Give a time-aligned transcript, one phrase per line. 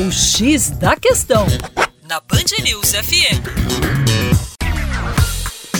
[0.00, 1.44] O X da Questão,
[2.08, 3.42] na Band News FM.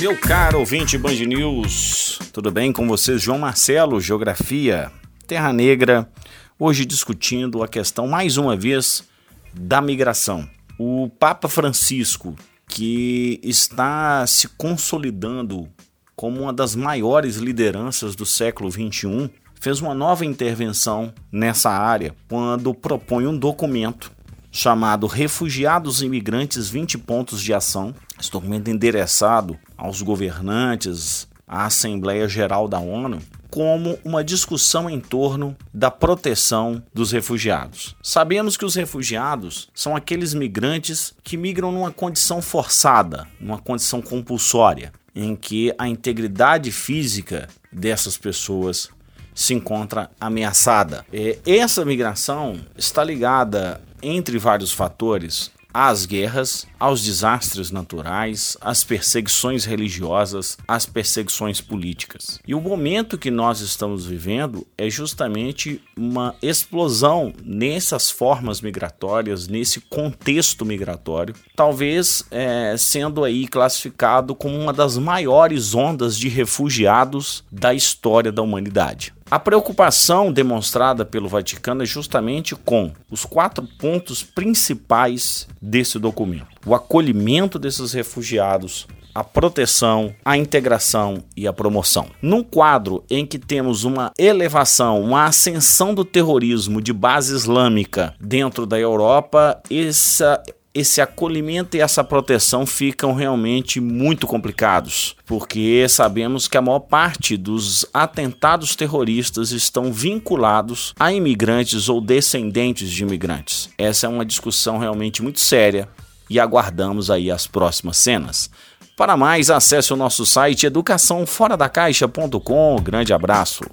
[0.00, 3.22] Meu caro ouvinte Band News, tudo bem com vocês?
[3.22, 4.90] João Marcelo, Geografia,
[5.24, 6.10] Terra Negra,
[6.58, 9.04] hoje discutindo a questão, mais uma vez,
[9.54, 10.50] da migração.
[10.76, 12.34] O Papa Francisco,
[12.66, 15.68] que está se consolidando
[16.16, 19.30] como uma das maiores lideranças do século XXI,
[19.60, 24.12] fez uma nova intervenção nessa área quando propõe um documento
[24.50, 27.94] chamado Refugiados e Imigrantes 20 Pontos de Ação.
[28.18, 35.56] Esse documento endereçado aos governantes, à Assembleia Geral da ONU, como uma discussão em torno
[35.72, 37.96] da proteção dos refugiados.
[38.02, 44.92] Sabemos que os refugiados são aqueles migrantes que migram numa condição forçada, numa condição compulsória,
[45.14, 48.90] em que a integridade física dessas pessoas
[49.38, 51.06] se encontra ameaçada.
[51.46, 60.58] essa migração está ligada, entre vários fatores, às guerras, aos desastres naturais, às perseguições religiosas,
[60.66, 62.40] às perseguições políticas.
[62.44, 69.80] E o momento que nós estamos vivendo é justamente uma explosão nessas formas migratórias, nesse
[69.82, 77.72] contexto migratório, talvez é, sendo aí classificado como uma das maiores ondas de refugiados da
[77.72, 79.12] história da humanidade.
[79.30, 86.74] A preocupação demonstrada pelo Vaticano é justamente com os quatro pontos principais desse documento: o
[86.74, 92.06] acolhimento desses refugiados, a proteção, a integração e a promoção.
[92.22, 98.64] Num quadro em que temos uma elevação, uma ascensão do terrorismo de base islâmica dentro
[98.64, 100.42] da Europa, essa
[100.78, 107.36] esse acolhimento e essa proteção ficam realmente muito complicados, porque sabemos que a maior parte
[107.36, 113.68] dos atentados terroristas estão vinculados a imigrantes ou descendentes de imigrantes.
[113.76, 115.88] Essa é uma discussão realmente muito séria
[116.30, 118.50] e aguardamos aí as próximas cenas.
[118.96, 122.76] Para mais, acesse o nosso site educaçãoforadacaixa.com.
[122.82, 123.64] Grande abraço.